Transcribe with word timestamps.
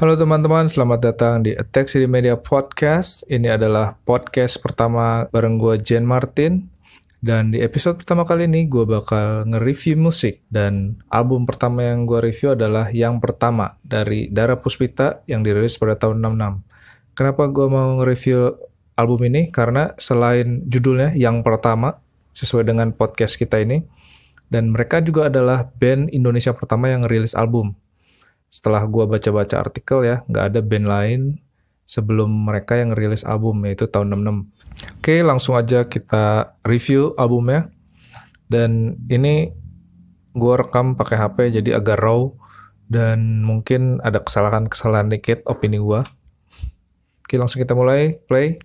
Halo 0.00 0.16
teman-teman, 0.16 0.64
selamat 0.64 1.12
datang 1.12 1.44
di 1.44 1.52
Attack 1.52 1.92
City 1.92 2.08
Media 2.08 2.32
Podcast. 2.32 3.20
Ini 3.28 3.60
adalah 3.60 4.00
podcast 4.00 4.56
pertama 4.56 5.28
bareng 5.28 5.60
gue 5.60 5.76
Jen 5.76 6.08
Martin. 6.08 6.72
Dan 7.20 7.52
di 7.52 7.60
episode 7.60 8.00
pertama 8.00 8.24
kali 8.24 8.48
ini 8.48 8.64
gue 8.64 8.88
bakal 8.88 9.44
nge-review 9.52 10.00
musik. 10.00 10.40
Dan 10.48 11.04
album 11.12 11.44
pertama 11.44 11.84
yang 11.84 12.08
gue 12.08 12.16
review 12.16 12.56
adalah 12.56 12.88
Yang 12.88 13.20
Pertama 13.20 13.76
dari 13.84 14.32
Dara 14.32 14.56
Puspita 14.56 15.20
yang 15.28 15.44
dirilis 15.44 15.76
pada 15.76 16.00
tahun 16.00 16.24
66. 16.24 16.64
Kenapa 17.12 17.42
gue 17.52 17.66
mau 17.68 18.00
nge-review 18.00 18.56
album 18.96 19.20
ini? 19.28 19.52
Karena 19.52 19.92
selain 20.00 20.64
judulnya 20.64 21.12
Yang 21.12 21.44
Pertama, 21.44 22.00
sesuai 22.32 22.64
dengan 22.64 22.96
podcast 22.96 23.36
kita 23.36 23.60
ini, 23.60 23.84
dan 24.48 24.72
mereka 24.72 25.04
juga 25.04 25.28
adalah 25.28 25.68
band 25.76 26.08
Indonesia 26.08 26.56
pertama 26.56 26.88
yang 26.88 27.04
ngerilis 27.04 27.36
album. 27.36 27.76
Setelah 28.50 28.82
gue 28.82 29.06
baca-baca 29.06 29.62
artikel 29.62 30.02
ya, 30.02 30.26
nggak 30.26 30.44
ada 30.50 30.60
band 30.60 30.86
lain 30.90 31.20
sebelum 31.86 32.50
mereka 32.50 32.74
yang 32.78 32.90
rilis 32.90 33.22
album 33.22 33.62
yaitu 33.62 33.86
tahun 33.86 34.10
66. 34.14 34.98
Oke, 34.98 35.22
langsung 35.22 35.54
aja 35.54 35.86
kita 35.86 36.54
review 36.66 37.14
albumnya. 37.14 37.70
Dan 38.50 38.98
ini 39.06 39.54
gue 40.34 40.54
rekam 40.58 40.98
pakai 40.98 41.18
HP 41.18 41.62
jadi 41.62 41.78
agak 41.78 42.02
raw 42.02 42.26
dan 42.90 43.46
mungkin 43.46 44.02
ada 44.02 44.18
kesalahan-kesalahan 44.18 45.06
dikit 45.14 45.46
opini 45.46 45.78
gue. 45.78 46.02
Oke, 47.22 47.38
langsung 47.38 47.62
kita 47.62 47.78
mulai 47.78 48.18
play. 48.26 48.58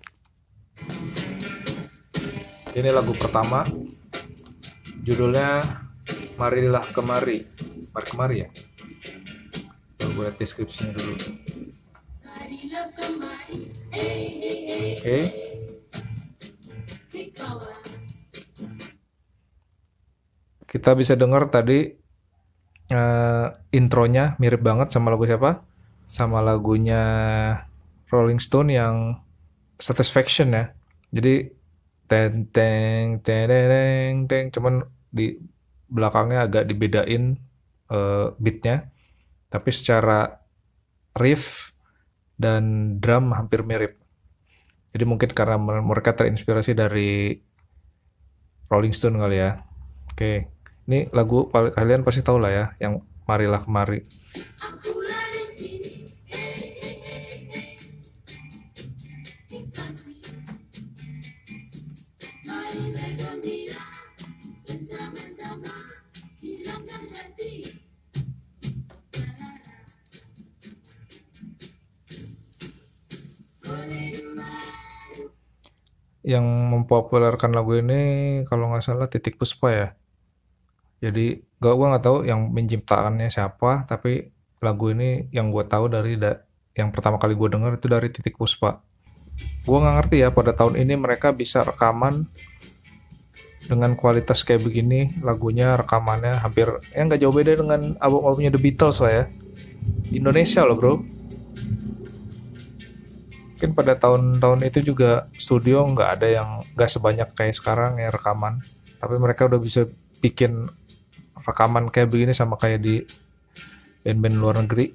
Ini 2.74 2.90
lagu 2.90 3.14
pertama. 3.14 3.62
Judulnya 5.06 5.62
Marilah 6.42 6.82
Kemari. 6.90 7.46
Mari 7.94 8.06
kemari 8.10 8.36
ya. 8.42 8.50
Gue 10.16 10.24
lihat 10.24 10.40
deskripsinya 10.40 10.96
dulu. 10.96 11.12
Oke. 14.96 15.18
Kita 20.64 20.96
bisa 20.96 21.20
dengar 21.20 21.52
tadi 21.52 21.92
uh, 22.96 23.46
intronya 23.76 24.40
mirip 24.40 24.64
banget 24.64 24.88
sama 24.88 25.12
lagu 25.12 25.28
siapa? 25.28 25.60
Sama 26.08 26.40
lagunya 26.40 27.04
Rolling 28.08 28.40
Stone 28.40 28.72
yang 28.72 29.20
Satisfaction 29.76 30.56
ya. 30.56 30.72
Jadi 31.12 31.44
teng 32.08 32.48
teng 32.48 33.20
teng 33.20 34.24
teng 34.24 34.46
cuman 34.48 34.80
di 35.12 35.36
belakangnya 35.92 36.48
agak 36.48 36.64
dibedain 36.64 37.36
uh, 37.92 38.32
beatnya 38.40 38.95
tapi 39.56 39.72
secara 39.72 40.36
riff 41.16 41.72
dan 42.36 42.96
drum 43.00 43.32
hampir 43.32 43.64
mirip. 43.64 43.96
Jadi 44.92 45.04
mungkin 45.08 45.32
karena 45.32 45.56
mereka 45.80 46.12
terinspirasi 46.12 46.76
dari 46.76 47.40
Rolling 48.68 48.92
Stone 48.92 49.16
kali 49.16 49.40
ya. 49.40 49.64
Oke, 50.12 50.52
ini 50.84 51.08
lagu 51.16 51.48
kalian 51.48 52.04
pasti 52.04 52.20
tahu 52.20 52.36
lah 52.36 52.52
ya, 52.52 52.64
yang 52.76 53.00
Marilah 53.24 53.64
Kemari. 53.64 54.04
Mempopulerkan 76.86 77.50
lagu 77.50 77.74
ini 77.74 78.00
kalau 78.46 78.70
nggak 78.70 78.86
salah 78.86 79.10
titik 79.10 79.34
puspa 79.34 79.74
ya. 79.74 79.88
Jadi 81.02 81.42
gak 81.58 81.74
gue 81.74 81.86
nggak 81.90 82.04
tahu 82.06 82.18
yang 82.22 82.54
menciptakannya 82.54 83.26
siapa 83.26 83.84
tapi 83.90 84.30
lagu 84.62 84.94
ini 84.94 85.26
yang 85.34 85.50
gue 85.50 85.66
tahu 85.66 85.90
dari 85.90 86.14
da, 86.16 86.40
yang 86.78 86.94
pertama 86.94 87.18
kali 87.18 87.34
gue 87.34 87.48
dengar 87.50 87.74
itu 87.74 87.90
dari 87.90 88.08
titik 88.08 88.38
puspa. 88.38 88.80
Gue 89.66 89.78
nggak 89.82 89.94
ngerti 89.98 90.16
ya 90.22 90.30
pada 90.30 90.54
tahun 90.54 90.78
ini 90.78 90.94
mereka 90.94 91.34
bisa 91.34 91.66
rekaman 91.66 92.14
dengan 93.66 93.98
kualitas 93.98 94.46
kayak 94.46 94.62
begini 94.62 95.10
lagunya 95.26 95.74
rekamannya 95.74 96.38
hampir 96.38 96.70
ya 96.94 97.02
nggak 97.02 97.18
jauh 97.18 97.34
beda 97.34 97.58
dengan 97.58 97.98
album-albumnya 97.98 98.54
The 98.54 98.62
Beatles 98.62 99.02
lah 99.02 99.12
ya. 99.12 99.24
Indonesia 100.14 100.62
loh 100.62 100.78
bro 100.78 100.94
mungkin 103.56 103.72
pada 103.72 103.96
tahun-tahun 103.96 104.68
itu 104.68 104.92
juga 104.92 105.24
studio 105.32 105.80
nggak 105.80 106.10
ada 106.20 106.28
yang 106.28 106.60
nggak 106.76 106.90
sebanyak 106.92 107.24
kayak 107.32 107.56
sekarang 107.56 107.96
ya 107.96 108.12
rekaman. 108.12 108.60
Tapi 109.00 109.16
mereka 109.16 109.48
udah 109.48 109.56
bisa 109.56 109.88
bikin 110.20 110.60
rekaman 111.40 111.88
kayak 111.88 112.12
begini 112.12 112.36
sama 112.36 112.60
kayak 112.60 112.84
di 112.84 113.00
band-band 114.04 114.36
luar 114.36 114.60
negeri. 114.60 114.92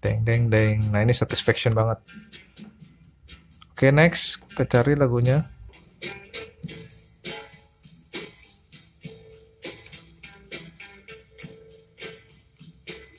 Deng 0.00 0.24
deng 0.24 0.48
deng. 0.48 0.80
Nah 0.96 1.04
ini 1.04 1.12
satisfaction 1.12 1.76
banget. 1.76 2.00
Oke 3.76 3.92
next. 3.92 4.40
Kita 4.56 4.64
cari 4.64 4.96
lagunya. 4.96 5.44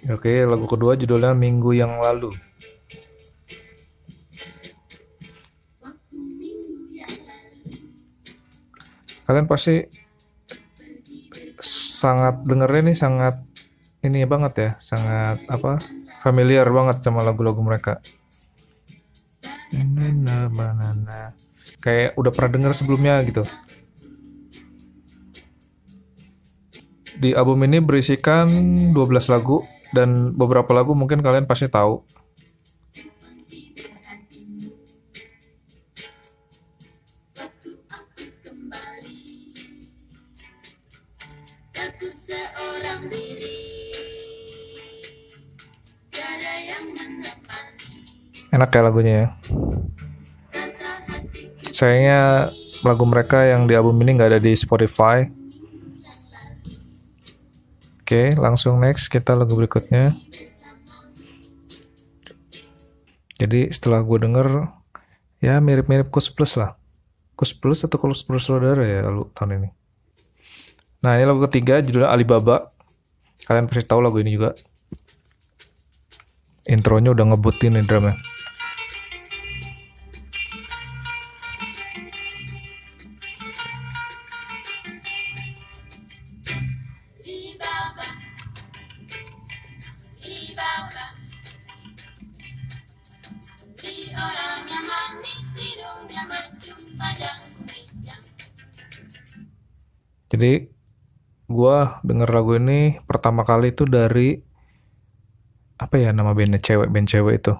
Oke, 0.09 0.41
lagu 0.41 0.65
kedua 0.65 0.97
judulnya 0.97 1.37
Minggu 1.37 1.77
yang 1.77 2.01
Lalu. 2.01 2.46
Kalian 9.27 9.45
pasti 9.45 9.83
sangat 11.97 12.47
dengerin 12.47 12.93
nih 12.93 12.97
sangat 12.97 13.35
ini 14.05 14.23
banget 14.23 14.53
ya 14.55 14.71
sangat 14.79 15.43
apa 15.51 15.81
familiar 16.23 16.65
banget 16.69 17.03
sama 17.03 17.21
lagu-lagu 17.23 17.59
mereka. 17.59 17.99
Kayak 21.83 22.15
udah 22.15 22.31
pernah 22.31 22.51
denger 22.55 22.71
sebelumnya 22.75 23.19
gitu. 23.27 23.43
Di 27.17 27.33
album 27.33 27.65
ini 27.65 27.81
berisikan 27.81 28.47
12 28.93 29.33
lagu 29.33 29.57
dan 29.91 30.35
beberapa 30.37 30.69
lagu 30.75 30.93
mungkin 30.93 31.23
kalian 31.25 31.49
pasti 31.49 31.65
tahu 31.71 32.05
enak 48.67 48.75
ya 48.75 48.81
lagunya 48.83 49.13
ya. 49.15 49.27
Sayangnya 51.63 52.21
lagu 52.83 53.07
mereka 53.07 53.47
yang 53.47 53.63
di 53.63 53.79
album 53.79 53.95
ini 54.03 54.19
nggak 54.19 54.35
ada 54.35 54.39
di 54.43 54.51
Spotify. 54.59 55.23
Oke 58.03 58.35
langsung 58.35 58.83
next 58.83 59.07
kita 59.07 59.39
lagu 59.39 59.55
berikutnya. 59.55 60.11
Jadi 63.39 63.71
setelah 63.71 64.03
gue 64.03 64.19
denger 64.19 64.67
ya 65.39 65.63
mirip-mirip 65.63 66.11
Kus 66.11 66.27
Plus 66.27 66.59
lah. 66.59 66.75
Kus 67.39 67.55
Plus 67.55 67.87
atau 67.87 67.95
Kus 67.95 68.27
Plus 68.27 68.43
Saudara 68.43 68.83
ya 68.83 69.07
lalu 69.07 69.31
tahun 69.31 69.63
ini. 69.63 69.69
Nah 71.07 71.15
ini 71.15 71.23
lagu 71.23 71.39
ketiga 71.47 71.79
judulnya 71.79 72.11
Alibaba. 72.11 72.67
Kalian 73.47 73.71
pasti 73.71 73.87
tahu 73.87 74.03
lagu 74.03 74.19
ini 74.19 74.35
juga. 74.35 74.51
Intronya 76.67 77.15
udah 77.15 77.31
ngebutin 77.31 77.79
nih 77.79 77.87
drumnya 77.87 78.19
Jadi 100.37 100.69
gue 101.49 101.77
denger 102.05 102.29
lagu 102.29 102.53
ini 102.61 103.01
pertama 103.09 103.41
kali 103.41 103.73
itu 103.73 103.89
dari 103.89 104.37
apa 105.81 105.97
ya 105.97 106.13
nama 106.13 106.37
bandnya 106.37 106.61
cewek 106.61 106.93
band 106.93 107.09
cewek 107.09 107.41
itu. 107.41 107.57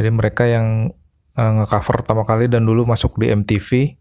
Jadi 0.00 0.08
mereka 0.08 0.48
yang 0.48 0.96
uh, 1.36 1.52
ngecover 1.60 2.00
pertama 2.00 2.24
kali 2.24 2.48
dan 2.48 2.64
dulu 2.64 2.88
masuk 2.88 3.20
di 3.20 3.28
MTV 3.28 4.00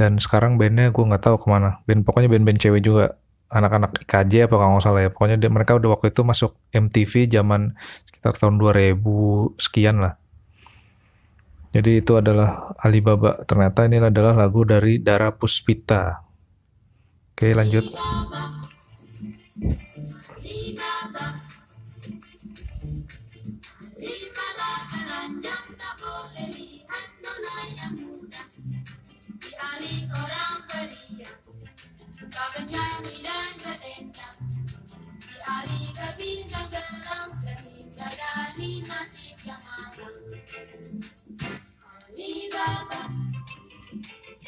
dan 0.00 0.16
sekarang 0.16 0.56
bandnya 0.56 0.88
gue 0.88 1.04
nggak 1.04 1.20
tahu 1.20 1.36
ke 1.36 1.46
mana. 1.52 1.84
Band 1.84 2.08
pokoknya 2.08 2.32
band-band 2.32 2.56
cewek 2.56 2.80
juga. 2.80 3.20
anak-anak 3.50 4.06
IKJ 4.06 4.46
apa 4.46 4.54
kalau 4.62 4.78
nggak 4.78 4.84
salah 4.86 5.02
ya. 5.02 5.10
Pokoknya 5.10 5.34
dia, 5.34 5.50
mereka 5.50 5.74
udah 5.74 5.98
waktu 5.98 6.14
itu 6.14 6.22
masuk 6.22 6.54
MTV 6.70 7.26
zaman 7.26 7.74
sekitar 8.06 8.38
tahun 8.38 8.62
2000 8.62 8.94
sekian 9.58 9.98
lah. 9.98 10.14
Jadi 11.74 11.98
itu 11.98 12.14
adalah 12.14 12.70
Alibaba. 12.78 13.42
Ternyata 13.42 13.90
ini 13.90 13.98
adalah 13.98 14.38
lagu 14.38 14.62
dari 14.62 15.02
Dara 15.02 15.34
Puspita. 15.34 16.29
Oke 17.40 17.56
lanjut. 17.56 17.88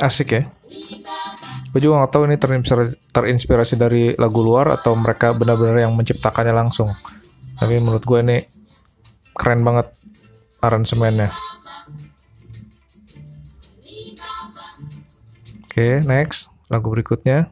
Asik 0.03 0.35
ya. 0.35 0.62
Gue 1.73 1.81
juga 1.81 2.05
gak 2.05 2.13
tahu 2.13 2.29
ini 2.29 2.37
terinspirasi, 2.37 3.17
terinspirasi 3.17 3.75
dari 3.81 4.13
lagu 4.21 4.45
luar 4.45 4.77
atau 4.77 4.93
mereka 4.93 5.33
benar-benar 5.33 5.89
yang 5.89 5.97
menciptakannya 5.97 6.53
langsung. 6.53 6.93
Tapi 7.57 7.81
menurut 7.81 8.05
gue 8.05 8.19
ini 8.21 8.45
keren 9.33 9.65
banget 9.65 9.89
aransemennya. 10.61 11.33
Oke, 15.73 15.81
okay, 15.81 16.05
next. 16.05 16.53
Lagu 16.69 16.93
berikutnya. 16.93 17.49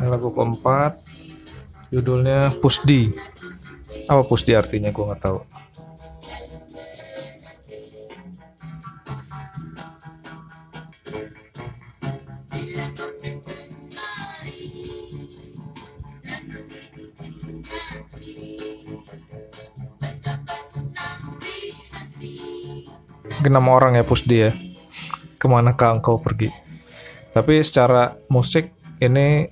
Ini 0.00 0.08
lagu 0.08 0.32
keempat. 0.32 0.96
Judulnya 1.92 2.56
Pusdi. 2.64 3.12
Apa 4.08 4.24
Pusdi 4.24 4.56
artinya 4.56 4.88
gue 4.88 5.04
nggak 5.04 5.20
tahu. 5.20 5.44
Mungkin 23.46 23.62
nama 23.62 23.78
orang 23.78 23.94
ya 23.94 24.02
Pusdi 24.02 24.42
ya 24.42 24.50
ke 25.38 25.46
manakah 25.46 25.94
engkau 25.94 26.18
pergi. 26.18 26.50
Tapi 27.30 27.62
secara 27.62 28.10
musik 28.26 28.74
ini 28.98 29.46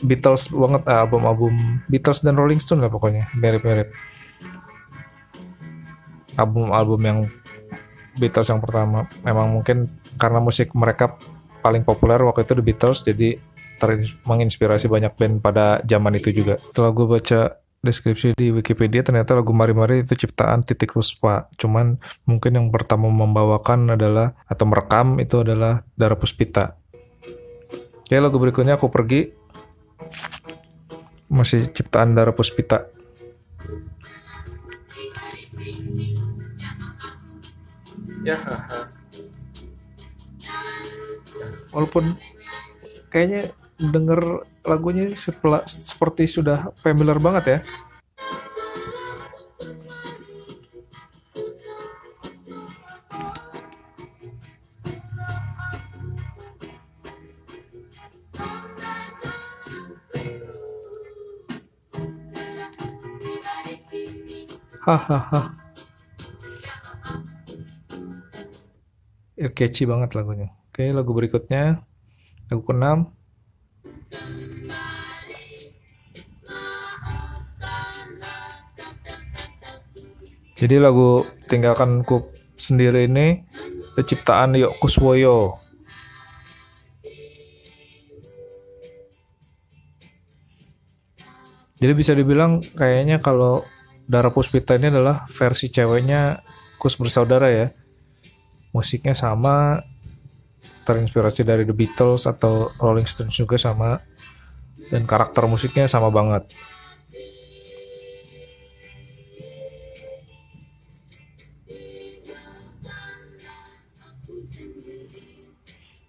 Beatles 0.00 0.48
banget 0.48 0.88
album-album 0.88 1.52
Beatles 1.84 2.24
dan 2.24 2.40
Rolling 2.40 2.64
Stone 2.64 2.80
lah 2.80 2.88
pokoknya. 2.88 3.28
Mirip-mirip. 3.36 3.92
Album-album 6.40 7.00
yang 7.04 7.18
Beatles 8.16 8.48
yang 8.48 8.64
pertama. 8.64 9.04
Memang 9.20 9.52
mungkin 9.52 9.84
karena 10.16 10.40
musik 10.40 10.72
mereka 10.72 11.20
paling 11.60 11.84
populer 11.84 12.16
waktu 12.24 12.48
itu 12.48 12.56
The 12.56 12.64
Beatles 12.64 13.04
jadi 13.04 13.36
menginspirasi 14.24 14.88
banyak 14.88 15.12
band 15.12 15.44
pada 15.44 15.84
zaman 15.84 16.16
itu 16.16 16.32
juga. 16.32 16.56
Setelah 16.56 16.88
gue 16.96 17.04
baca 17.04 17.52
deskripsi 17.84 18.32
di 18.32 18.48
Wikipedia 18.48 19.04
ternyata 19.04 19.36
lagu 19.36 19.52
Mari-Mari 19.52 20.02
itu 20.02 20.16
ciptaan 20.16 20.64
Titik 20.64 20.96
Ruspa. 20.96 21.52
Cuman 21.60 22.00
mungkin 22.24 22.56
yang 22.56 22.66
pertama 22.72 23.12
membawakan 23.12 23.94
adalah 23.94 24.32
atau 24.48 24.64
merekam 24.64 25.20
itu 25.20 25.44
adalah 25.44 25.84
Dara 25.92 26.16
Puspita. 26.16 26.80
Oke, 28.04 28.16
lagu 28.16 28.40
berikutnya 28.40 28.80
aku 28.80 28.88
pergi. 28.88 29.28
Masih 31.28 31.68
ciptaan 31.68 32.16
Dara 32.16 32.32
Puspita. 32.32 32.88
Ya, 38.24 38.40
walaupun 41.76 42.16
kayaknya 43.12 43.52
denger 43.78 44.44
lagunya 44.62 45.10
setelah, 45.14 45.62
seperti 45.66 46.30
sudah 46.30 46.70
familiar 46.78 47.18
banget 47.18 47.44
ya. 47.46 47.58
Hahaha. 64.84 65.64
catchy 69.54 69.88
banget 69.88 70.12
lagunya. 70.12 70.52
Oke, 70.68 70.90
lagu 70.92 71.14
berikutnya. 71.16 71.80
Lagu 72.50 72.62
keenam. 72.66 73.14
Jadi 80.54 80.80
lagu 80.80 81.26
Tinggalkan 81.50 82.00
Ku 82.06 82.32
sendiri 82.56 83.04
ini 83.04 83.44
ciptaan 84.00 84.56
Yok 84.56 84.80
Kuswoyo. 84.80 85.52
Jadi 91.76 91.92
bisa 91.92 92.16
dibilang 92.16 92.64
kayaknya 92.80 93.20
kalau 93.20 93.60
Dara 94.08 94.32
Puspita 94.32 94.80
ini 94.80 94.88
adalah 94.88 95.28
versi 95.28 95.68
ceweknya 95.68 96.40
Kus 96.80 96.96
bersaudara 96.96 97.52
ya. 97.52 97.68
Musiknya 98.72 99.12
sama, 99.12 99.84
terinspirasi 100.84 101.42
dari 101.42 101.64
The 101.64 101.72
Beatles 101.72 102.28
atau 102.28 102.68
Rolling 102.78 103.08
Stones 103.08 103.34
juga 103.34 103.56
sama, 103.56 103.96
dan 104.92 105.08
karakter 105.08 105.48
musiknya 105.48 105.88
sama 105.88 106.12
banget. 106.12 106.44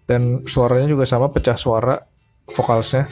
dan 0.06 0.46
suaranya 0.46 0.86
juga 0.86 1.04
sama 1.04 1.26
pecah 1.26 1.58
suara 1.58 1.98
vokalsnya. 2.54 3.10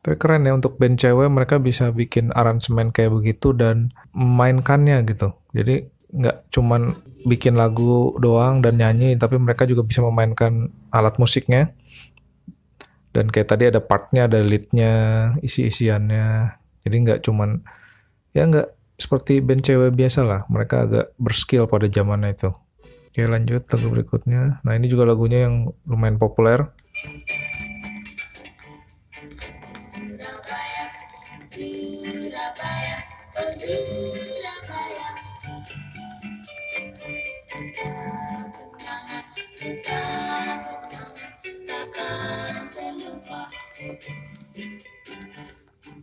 Tapi 0.00 0.16
keren 0.16 0.48
ya 0.48 0.56
untuk 0.56 0.80
band 0.80 0.96
cewek 0.96 1.28
mereka 1.28 1.60
bisa 1.60 1.92
bikin 1.92 2.32
aransemen 2.32 2.88
kayak 2.88 3.12
begitu 3.12 3.52
dan 3.52 3.92
memainkannya 4.16 5.04
gitu. 5.04 5.36
Jadi 5.52 5.92
nggak 6.10 6.50
cuman 6.50 6.90
bikin 7.26 7.54
lagu 7.54 8.18
doang 8.18 8.58
dan 8.62 8.74
nyanyi 8.74 9.14
tapi 9.14 9.38
mereka 9.38 9.62
juga 9.62 9.86
bisa 9.86 10.02
memainkan 10.02 10.74
alat 10.90 11.14
musiknya 11.22 11.70
dan 13.14 13.30
kayak 13.30 13.48
tadi 13.50 13.70
ada 13.70 13.78
partnya 13.78 14.26
ada 14.26 14.42
leadnya 14.42 14.92
isi-isiannya 15.38 16.58
jadi 16.82 16.96
nggak 16.98 17.20
cuman 17.22 17.62
ya 18.34 18.46
nggak 18.46 18.80
seperti 19.00 19.40
band 19.40 19.64
cewek 19.64 19.96
biasa 19.96 20.20
lah. 20.28 20.40
Mereka 20.52 20.76
agak 20.84 21.06
berskill 21.16 21.64
pada 21.64 21.88
zamannya 21.88 22.36
itu. 22.36 22.52
Oke 23.10 23.26
lanjut 23.26 23.64
lagu 23.66 23.86
berikutnya. 23.90 24.60
Nah 24.62 24.72
ini 24.76 24.86
juga 24.86 25.08
lagunya 25.08 25.48
yang 25.48 25.72
lumayan 25.88 26.20
populer. 26.20 26.68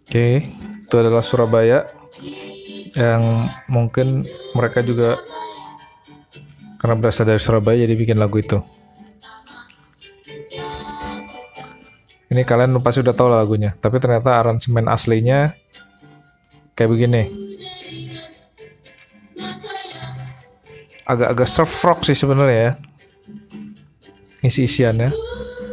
Oke, 0.08 0.40
itu 0.88 0.96
adalah 0.96 1.20
Surabaya 1.20 1.84
yang 2.96 3.52
mungkin 3.68 4.24
mereka 4.56 4.80
juga 4.80 5.20
karena 6.80 6.96
berasal 6.96 7.28
dari 7.28 7.44
Surabaya 7.44 7.84
jadi 7.84 7.92
bikin 8.00 8.16
lagu 8.16 8.40
itu. 8.40 8.64
Ini 12.32 12.48
kalian 12.48 12.80
pasti 12.80 13.04
udah 13.04 13.12
tahu 13.12 13.36
lagunya, 13.36 13.76
tapi 13.76 14.00
ternyata 14.00 14.40
aransemen 14.40 14.88
aslinya 14.88 15.52
kayak 16.72 16.88
begini. 16.88 17.24
Agak-agak 21.04 21.52
surf 21.52 21.72
rock 21.84 22.00
sih 22.08 22.16
sebenarnya 22.16 22.72
ya. 22.72 22.74
Isi-isiannya. 24.40 25.12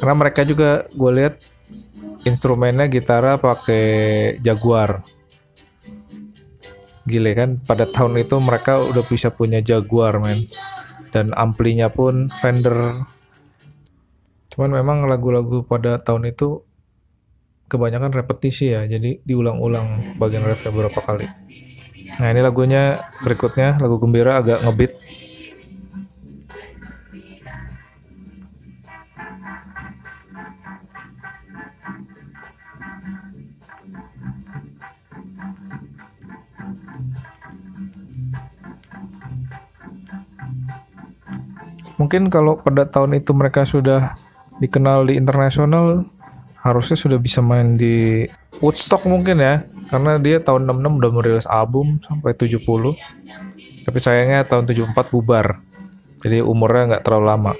Karena 0.03 0.15
mereka 0.19 0.43
juga 0.43 0.87
gue 0.91 1.11
lihat 1.23 1.39
instrumennya 2.25 2.89
gitarnya 2.89 3.41
pakai 3.41 3.87
Jaguar. 4.41 5.05
Gile 7.05 7.37
kan 7.37 7.61
pada 7.61 7.85
tahun 7.85 8.25
itu 8.25 8.41
mereka 8.41 8.81
udah 8.81 9.05
bisa 9.05 9.29
punya 9.29 9.61
Jaguar 9.61 10.21
men. 10.21 10.49
Dan 11.13 11.31
amplinya 11.37 11.93
pun 11.93 12.27
Fender. 12.33 13.05
Cuman 14.51 14.71
memang 14.73 15.07
lagu-lagu 15.07 15.63
pada 15.63 16.01
tahun 16.01 16.33
itu 16.33 16.65
kebanyakan 17.69 18.13
repetisi 18.13 18.71
ya 18.71 18.85
jadi 18.85 19.19
diulang-ulang 19.25 20.19
bagian 20.21 20.45
refnya 20.45 20.71
beberapa 20.71 21.01
kali. 21.01 21.27
Nah 22.21 22.29
ini 22.31 22.41
lagunya 22.45 23.03
berikutnya 23.25 23.83
lagu 23.83 23.99
gembira 23.99 24.39
agak 24.39 24.63
ngebeat 24.63 25.04
mungkin 41.97 42.31
kalau 42.33 42.59
pada 42.59 42.87
tahun 42.89 43.19
itu 43.19 43.31
mereka 43.35 43.63
sudah 43.67 44.15
dikenal 44.59 45.11
di 45.11 45.19
internasional 45.19 46.07
harusnya 46.65 46.97
sudah 46.97 47.19
bisa 47.21 47.45
main 47.45 47.77
di 47.77 48.25
Woodstock 48.65 49.05
mungkin 49.05 49.39
ya. 49.43 49.67
Karena 49.85 50.17
dia 50.17 50.41
tahun 50.41 50.65
66 50.65 50.99
udah 51.01 51.11
merilis 51.13 51.47
album 51.47 52.01
sampai 52.01 52.33
70 52.33 52.65
tapi 53.85 53.99
sayangnya 54.01 54.49
tahun 54.49 54.65
74 54.65 55.13
bubar. 55.13 55.61
Jadi 56.25 56.41
umurnya 56.41 56.97
nggak 56.97 57.05
terlalu 57.05 57.27
lama. 57.29 57.53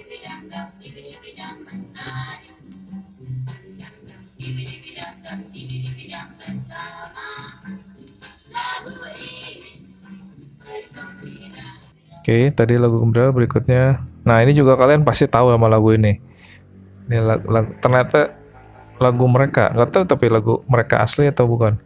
Oke, 12.25 12.49
tadi 12.57 12.81
lagu 12.81 13.05
gembira 13.05 13.29
berikutnya. 13.37 14.14
Nah, 14.25 14.41
ini 14.41 14.57
juga 14.57 14.73
kalian 14.81 15.05
pasti 15.05 15.29
tahu 15.29 15.53
sama 15.53 15.69
lagu 15.69 15.93
ini. 15.93 16.17
Ini 17.09 17.21
lagu, 17.21 17.45
lagu, 17.53 17.71
ternyata 17.77 18.33
lagu 18.97 19.25
mereka, 19.29 19.69
nggak 19.77 19.91
tahu 19.93 20.05
tapi 20.09 20.27
lagu 20.33 20.65
mereka 20.65 21.05
asli 21.05 21.29
atau 21.29 21.45
bukan. 21.45 21.77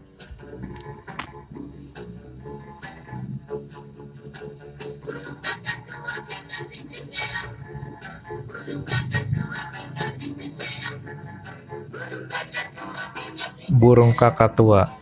Burung 13.69 14.15
kakak 14.15 14.55
tua. 14.55 14.98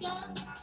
Yeah. 0.00 0.58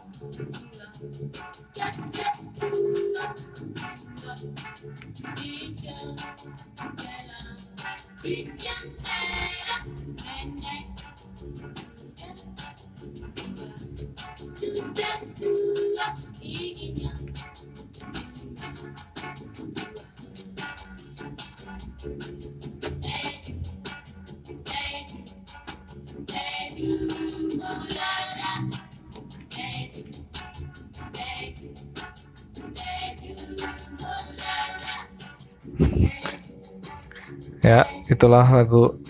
Ya, 37.66 37.90
itulah 38.06 38.46
lagu 38.46 39.02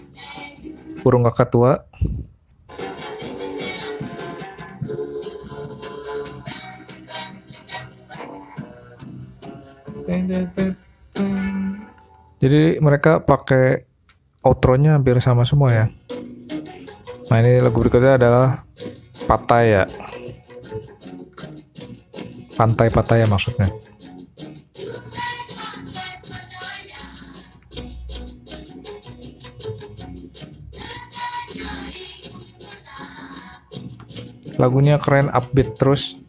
Burung 1.03 1.27
Kakak 1.27 1.51
Tua. 1.51 1.75
Jadi 12.39 12.79
mereka 12.79 13.19
pakai 13.19 13.83
outro-nya 14.39 14.95
hampir 14.95 15.19
sama 15.19 15.43
semua 15.43 15.75
ya. 15.75 15.85
Nah 17.27 17.37
ini 17.43 17.59
lagu 17.59 17.75
berikutnya 17.83 18.15
adalah 18.15 18.63
Pataya. 19.27 19.83
Pantai 22.55 22.87
Pataya 22.87 23.27
maksudnya. 23.27 23.67
Lagunya 34.55 34.95
keren, 34.97 35.27
upbeat 35.29 35.75
terus. 35.75 36.25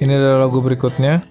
Ini 0.00 0.16
adalah 0.16 0.48
lagu 0.48 0.58
berikutnya. 0.64 1.29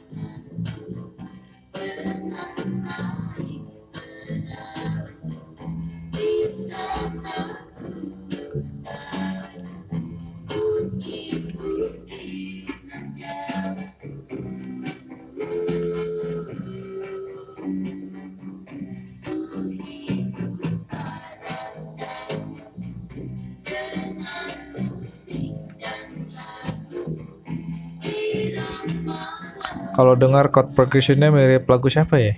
Kalau 30.00 30.16
dengar 30.16 30.48
chord 30.54 30.72
progressionnya 30.74 31.28
mirip 31.28 31.68
lagu 31.68 31.92
siapa 31.92 32.16
ya? 32.20 32.34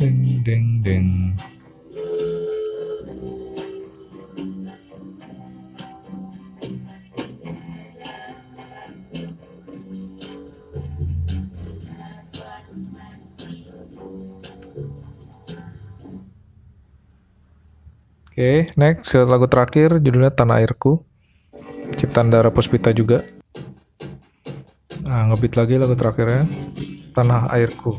Ding 0.00 0.42
ding 0.42 0.66
ding. 0.82 1.06
Oke, 18.40 18.72
okay, 18.72 18.72
next 18.80 19.12
lagu 19.28 19.44
terakhir 19.52 20.00
judulnya 20.00 20.32
Tanah 20.32 20.64
Airku. 20.64 21.04
Ciptaan 21.92 22.32
Dara 22.32 22.48
Puspita 22.48 22.88
juga. 22.88 23.20
Nah, 25.20 25.36
ngebit 25.36 25.52
lagi 25.52 25.76
lagu 25.76 25.92
terakhirnya 25.92 26.48
Tanah 27.12 27.52
Airku. 27.52 27.92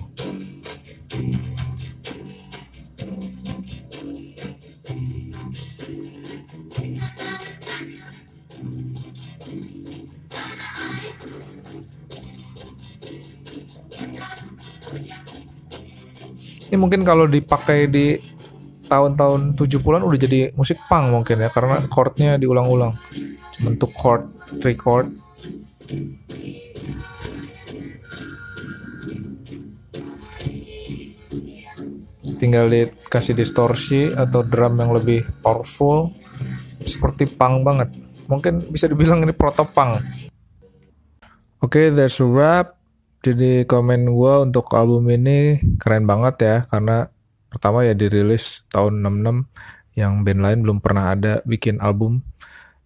Ini 16.74 16.74
mungkin 16.74 17.06
kalau 17.06 17.30
dipakai 17.30 17.86
di 17.86 18.18
tahun-tahun 18.90 19.54
70-an 19.62 20.02
udah 20.02 20.18
jadi 20.18 20.58
musik 20.58 20.82
punk 20.90 21.14
mungkin 21.14 21.38
ya 21.38 21.54
karena 21.54 21.86
chordnya 21.86 22.42
diulang-ulang 22.42 22.98
bentuk 23.62 23.94
chord 23.94 24.26
three 24.58 24.74
chord 24.74 25.14
tinggal 32.42 32.66
dikasih 32.66 33.38
distorsi 33.38 34.10
atau 34.10 34.42
drum 34.42 34.82
yang 34.82 34.98
lebih 34.98 35.22
powerful 35.46 36.10
seperti 36.82 37.30
punk 37.30 37.62
banget. 37.62 37.94
Mungkin 38.26 38.74
bisa 38.74 38.90
dibilang 38.90 39.22
ini 39.22 39.30
proto 39.30 39.62
punk. 39.70 40.02
Oke 41.62 41.78
okay, 41.78 41.86
that's 41.94 42.18
a 42.18 42.26
wrap. 42.26 42.82
Jadi 43.22 43.70
komen 43.70 44.10
gue 44.10 44.34
untuk 44.50 44.74
album 44.74 45.06
ini 45.14 45.62
keren 45.78 46.10
banget 46.10 46.36
ya 46.42 46.58
karena 46.66 47.06
pertama 47.54 47.86
ya 47.86 47.94
dirilis 47.94 48.66
tahun 48.74 49.06
66 49.06 50.02
yang 50.02 50.26
band 50.26 50.42
lain 50.42 50.60
belum 50.66 50.78
pernah 50.82 51.14
ada 51.14 51.46
bikin 51.46 51.78
album. 51.78 52.26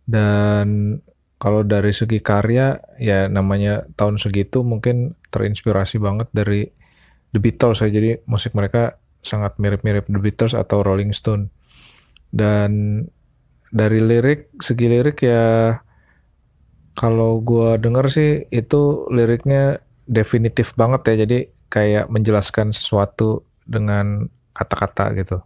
Dan 0.03 0.99
kalau 1.39 1.63
dari 1.63 1.95
segi 1.95 2.19
karya 2.19 2.83
ya 2.99 3.31
namanya 3.31 3.87
tahun 3.95 4.19
segitu 4.19 4.67
mungkin 4.67 5.15
terinspirasi 5.31 6.03
banget 6.03 6.27
dari 6.35 6.67
The 7.31 7.39
Beatles 7.39 7.79
ya. 7.79 7.87
Jadi 7.87 8.27
musik 8.27 8.51
mereka 8.59 8.99
sangat 9.25 9.57
mirip-mirip 9.57 10.05
The 10.05 10.19
Beatles 10.21 10.53
atau 10.53 10.85
Rolling 10.85 11.11
Stone. 11.11 11.49
Dan 12.29 13.01
dari 13.73 13.99
lirik 13.99 14.53
segi 14.61 14.87
lirik 14.87 15.19
ya 15.25 15.75
kalau 16.95 17.43
gue 17.43 17.75
denger 17.81 18.05
sih 18.07 18.31
itu 18.53 19.09
liriknya 19.11 19.83
definitif 20.07 20.77
banget 20.79 21.01
ya. 21.11 21.15
Jadi 21.27 21.39
kayak 21.67 22.07
menjelaskan 22.07 22.71
sesuatu 22.71 23.43
dengan 23.65 24.29
kata-kata 24.55 25.11
gitu. 25.17 25.43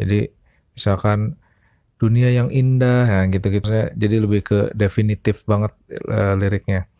Jadi 0.00 0.26
misalkan 0.74 1.36
dunia 2.00 2.34
yang 2.34 2.50
indah 2.50 3.06
nah 3.06 3.24
gitu-gitu. 3.30 3.68
Jadi 3.94 4.16
lebih 4.18 4.42
ke 4.42 4.58
definitif 4.74 5.46
banget 5.46 5.70
uh, 6.10 6.34
liriknya 6.34 6.90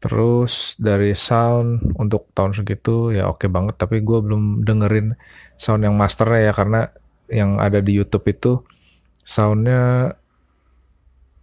terus 0.00 0.80
dari 0.80 1.12
sound 1.12 1.94
untuk 2.00 2.32
tahun 2.32 2.56
segitu 2.56 3.12
ya 3.12 3.28
oke 3.28 3.44
okay 3.44 3.48
banget. 3.52 3.76
Tapi 3.76 4.00
gue 4.00 4.18
belum 4.24 4.64
dengerin 4.64 5.14
sound 5.60 5.84
yang 5.84 5.94
masternya 5.94 6.50
ya 6.50 6.52
karena 6.56 6.80
yang 7.30 7.60
ada 7.60 7.78
di 7.84 7.94
YouTube 7.94 8.26
itu 8.32 8.52
soundnya 9.22 10.16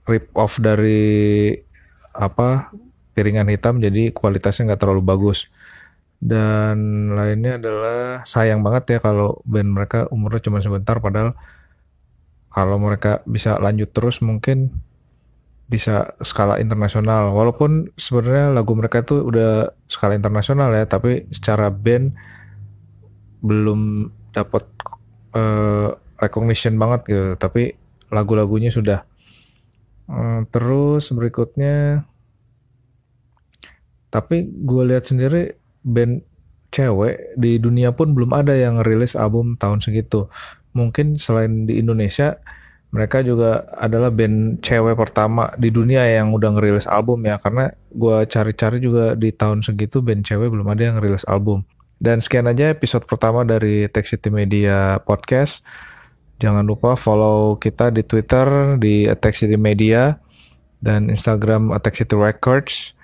rip 0.09 0.33
off 0.35 0.57
dari 0.57 1.53
apa 2.17 2.73
piringan 3.13 3.47
hitam 3.53 3.77
jadi 3.77 4.09
kualitasnya 4.11 4.73
nggak 4.73 4.81
terlalu 4.81 5.05
bagus. 5.05 5.47
Dan 6.17 7.13
lainnya 7.13 7.61
adalah 7.61 8.25
sayang 8.25 8.65
banget 8.65 8.97
ya 8.97 8.99
kalau 9.05 9.37
band 9.45 9.69
mereka 9.69 10.09
umurnya 10.09 10.49
cuma 10.49 10.65
sebentar 10.65 10.97
padahal 10.97 11.37
kalau 12.49 12.81
mereka 12.81 13.21
bisa 13.29 13.61
lanjut 13.61 13.93
terus 13.93 14.17
mungkin 14.25 14.73
bisa 15.67 16.15
skala 16.23 16.63
internasional. 16.63 17.35
Walaupun 17.35 17.91
sebenarnya 17.99 18.55
lagu 18.55 18.71
mereka 18.73 19.03
itu 19.03 19.19
udah 19.19 19.75
skala 19.91 20.15
internasional 20.15 20.71
ya 20.71 20.87
tapi 20.87 21.27
secara 21.31 21.67
band 21.67 22.15
belum 23.43 24.11
dapat 24.31 24.63
uh, 25.35 25.91
recognition 26.17 26.79
banget 26.79 27.01
gitu. 27.11 27.25
Tapi 27.35 27.75
lagu-lagunya 28.07 28.71
sudah. 28.71 29.03
Uh, 30.07 30.47
terus 30.55 31.11
berikutnya 31.11 32.07
tapi 34.07 34.47
gue 34.47 34.83
lihat 34.87 35.03
sendiri 35.03 35.59
band 35.83 36.23
cewek 36.71 37.35
di 37.35 37.59
dunia 37.59 37.91
pun 37.91 38.15
belum 38.15 38.31
ada 38.31 38.55
yang 38.55 38.79
rilis 38.79 39.19
album 39.19 39.59
tahun 39.59 39.83
segitu. 39.83 40.31
Mungkin 40.71 41.19
selain 41.19 41.67
di 41.67 41.83
Indonesia 41.83 42.39
mereka 42.97 43.21
juga 43.21 43.69
adalah 43.77 44.09
band 44.09 44.65
cewek 44.65 44.97
pertama 44.97 45.53
di 45.53 45.69
dunia 45.69 46.01
yang 46.09 46.33
udah 46.33 46.57
ngerilis 46.57 46.89
album 46.89 47.21
ya 47.29 47.37
karena 47.37 47.69
gue 47.93 48.17
cari-cari 48.25 48.81
juga 48.81 49.13
di 49.13 49.29
tahun 49.29 49.61
segitu 49.61 50.01
band 50.01 50.25
cewek 50.25 50.49
belum 50.49 50.65
ada 50.65 50.81
yang 50.81 50.95
ngerilis 50.97 51.21
album. 51.29 51.61
Dan 52.01 52.25
sekian 52.25 52.49
aja 52.49 52.73
episode 52.73 53.05
pertama 53.05 53.45
dari 53.45 53.85
Tech 53.93 54.09
City 54.09 54.33
Media 54.33 54.97
Podcast. 55.05 55.61
Jangan 56.41 56.65
lupa 56.65 56.97
follow 56.97 57.61
kita 57.61 57.93
di 57.93 58.01
Twitter 58.01 58.81
di 58.81 59.05
Tech 59.21 59.37
City 59.37 59.61
Media 59.61 60.17
dan 60.81 61.13
Instagram 61.13 61.69
Attack 61.77 62.01
City 62.01 62.17
Records. 62.17 62.97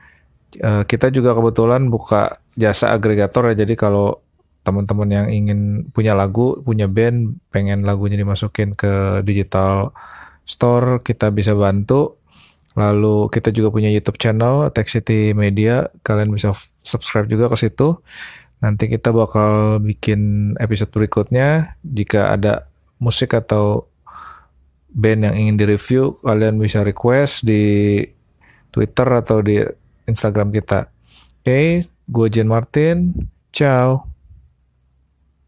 Uh, 0.57 0.81
kita 0.89 1.13
juga 1.13 1.37
kebetulan 1.37 1.85
buka 1.93 2.41
jasa 2.57 2.97
agregator 2.97 3.53
ya 3.53 3.65
jadi 3.65 3.73
kalau 3.77 4.22
teman-teman 4.63 5.09
yang 5.11 5.27
ingin 5.27 5.91
punya 5.91 6.15
lagu, 6.15 6.63
punya 6.63 6.87
band, 6.87 7.37
pengen 7.51 7.83
lagunya 7.83 8.15
dimasukin 8.15 8.73
ke 8.73 9.21
digital 9.27 9.91
store, 10.47 11.03
kita 11.03 11.29
bisa 11.29 11.51
bantu. 11.53 12.19
Lalu 12.73 13.29
kita 13.29 13.53
juga 13.53 13.69
punya 13.69 13.91
YouTube 13.93 14.17
channel 14.17 14.73
Tech 14.73 14.89
City 14.89 15.37
Media, 15.37 15.85
kalian 16.01 16.33
bisa 16.33 16.55
subscribe 16.81 17.29
juga 17.29 17.51
ke 17.51 17.57
situ. 17.59 18.01
Nanti 18.63 18.87
kita 18.87 19.11
bakal 19.11 19.83
bikin 19.83 20.55
episode 20.57 20.89
berikutnya. 20.89 21.77
Jika 21.83 22.33
ada 22.33 22.65
musik 22.97 23.35
atau 23.35 23.91
band 24.89 25.27
yang 25.27 25.35
ingin 25.35 25.55
direview, 25.59 26.15
kalian 26.23 26.55
bisa 26.57 26.81
request 26.81 27.43
di 27.43 27.99
Twitter 28.71 29.05
atau 29.11 29.43
di 29.43 29.59
Instagram 30.07 30.49
kita. 30.55 30.87
Oke, 31.43 31.45
okay, 31.45 31.67
gue 32.07 32.27
Jen 32.31 32.47
Martin. 32.47 33.11
Ciao. 33.51 34.12